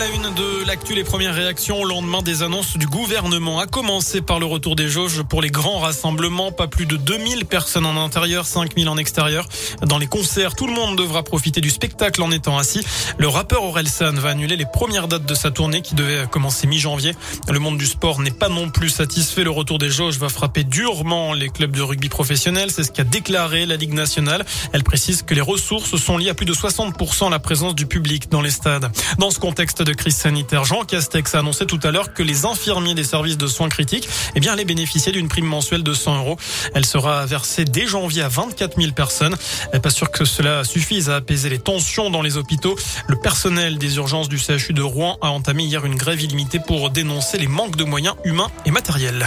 [0.00, 4.22] La une de l'actu, les premières réactions au lendemain des annonces du gouvernement, a commencé
[4.22, 8.02] par le retour des jauges pour les grands rassemblements, pas plus de 2000 personnes en
[8.02, 9.46] intérieur, 5000 en extérieur.
[9.82, 12.80] Dans les concerts, tout le monde devra profiter du spectacle en étant assis.
[13.18, 17.14] Le rappeur Orelsan va annuler les premières dates de sa tournée qui devait commencer mi-janvier.
[17.50, 19.44] Le monde du sport n'est pas non plus satisfait.
[19.44, 22.70] Le retour des jauges va frapper durement les clubs de rugby professionnels.
[22.70, 24.46] C'est ce qu'a déclaré la Ligue nationale.
[24.72, 27.84] Elle précise que les ressources sont liées à plus de 60% à la présence du
[27.84, 28.90] public dans les stades.
[29.18, 32.94] Dans ce contexte, crise sanitaire, Jean Castex a annoncé tout à l'heure que les infirmiers
[32.94, 36.36] des services de soins critiques eh bien, allaient bénéficier d'une prime mensuelle de 100 euros.
[36.74, 39.36] Elle sera versée dès janvier à 24 000 personnes.
[39.82, 42.76] Pas sûr que cela suffise à apaiser les tensions dans les hôpitaux.
[43.08, 46.90] Le personnel des urgences du CHU de Rouen a entamé hier une grève illimitée pour
[46.90, 49.26] dénoncer les manques de moyens humains et matériels.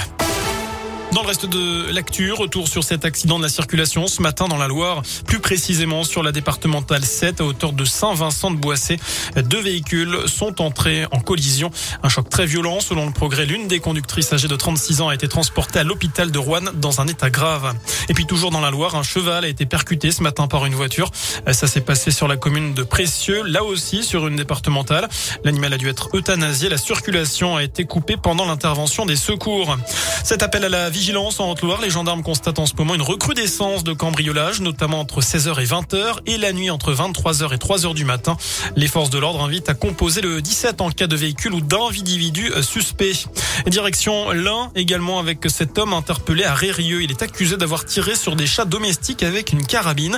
[1.14, 4.58] Dans le reste de l'actu, retour sur cet accident de la circulation ce matin dans
[4.58, 8.98] la Loire, plus précisément sur la départementale 7 à hauteur de Saint-Vincent de Boissé.
[9.36, 11.70] Deux véhicules sont entrés en collision.
[12.02, 12.80] Un choc très violent.
[12.80, 16.32] Selon le progrès, l'une des conductrices âgées de 36 ans a été transportée à l'hôpital
[16.32, 17.76] de Rouen dans un état grave.
[18.10, 20.74] Et puis toujours dans la Loire, un cheval a été percuté ce matin par une
[20.74, 21.12] voiture.
[21.52, 25.08] Ça s'est passé sur la commune de Précieux, là aussi sur une départementale.
[25.44, 26.70] L'animal a dû être euthanasié.
[26.70, 29.78] La circulation a été coupée pendant l'intervention des secours.
[30.24, 31.82] Cet appel à la vie vigilance en Haute-Loire.
[31.82, 36.20] Les gendarmes constatent en ce moment une recrudescence de cambriolage, notamment entre 16h et 20h
[36.28, 38.38] et la nuit entre 23h et 3h du matin.
[38.78, 42.54] Les forces de l'ordre invitent à composer le 17 en cas de véhicule ou d'individu
[42.62, 43.26] suspect.
[43.68, 47.02] Direction l'un également avec cet homme interpellé à Rérieux.
[47.04, 50.18] Il est accusé d'avoir tiré sur des chats domestiques avec une carabine.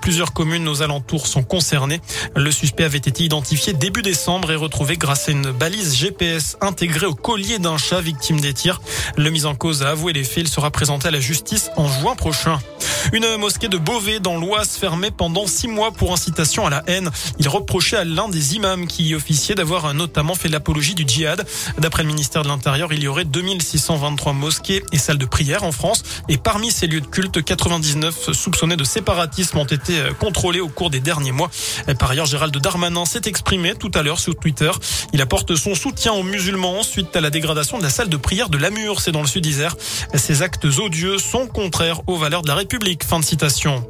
[0.00, 2.00] Plusieurs communes aux alentours sont concernées.
[2.34, 7.04] Le suspect avait été identifié début décembre et retrouvé grâce à une balise GPS intégrée
[7.04, 8.80] au collier d'un chat victime des tirs.
[9.18, 12.14] Le mis en cause a avoué les il sera présenté à la justice en juin
[12.14, 12.58] prochain.
[13.12, 17.10] Une mosquée de Beauvais dans l'Oise fermée pendant six mois pour incitation à la haine.
[17.38, 21.46] Il reprochait à l'un des imams qui y officiait d'avoir notamment fait l'apologie du djihad.
[21.78, 25.72] D'après le ministère de l'Intérieur, il y aurait 2623 mosquées et salles de prière en
[25.72, 26.02] France.
[26.28, 30.90] Et parmi ces lieux de culte, 99 soupçonnés de séparatisme ont été contrôlés au cours
[30.90, 31.50] des derniers mois.
[31.98, 34.70] Par ailleurs, Gérald Darmanin s'est exprimé tout à l'heure sur Twitter.
[35.12, 38.48] Il apporte son soutien aux musulmans suite à la dégradation de la salle de prière
[38.48, 39.76] de Lamur, c'est dans le sud Isère.
[40.14, 42.91] Ces actes odieux sont contraires aux valeurs de la République.
[43.00, 43.82] Fin de citation.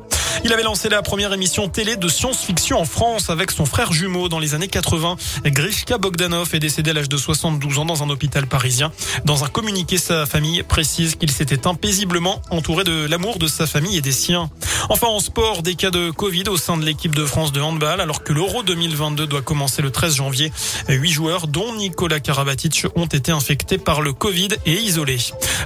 [0.45, 4.29] Il avait lancé la première émission télé de science-fiction en France avec son frère jumeau
[4.29, 5.17] dans les années 80.
[5.45, 8.93] Grishka Bogdanov est décédé à l'âge de 72 ans dans un hôpital parisien.
[9.25, 13.97] Dans un communiqué, sa famille précise qu'il s'était paisiblement entouré de l'amour de sa famille
[13.97, 14.51] et des siens.
[14.89, 18.01] Enfin, en sport, des cas de Covid au sein de l'équipe de France de handball,
[18.01, 20.53] alors que l'Euro 2022 doit commencer le 13 janvier.
[20.89, 25.19] Huit joueurs, dont Nicolas Karabatic, ont été infectés par le Covid et isolés.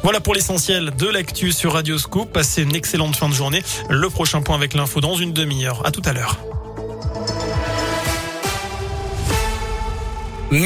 [0.02, 2.32] Voilà pour l'essentiel de l'actu sur Radio Scoop.
[2.32, 3.62] Passez une excellente fin de journée.
[3.88, 5.82] Le prochain point avec l'info dans une demi-heure.
[5.84, 6.36] À tout à l'heure.